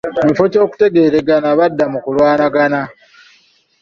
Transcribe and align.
Mu 0.17 0.23
kifo 0.29 0.45
ky'okutegeeregana, 0.51 1.49
badda 1.59 1.85
mu 1.93 1.99
kulwanagana. 2.03 2.81